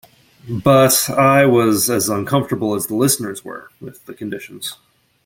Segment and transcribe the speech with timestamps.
[0.63, 4.77] But I was as uncomfortable as the listeners were with the conditions.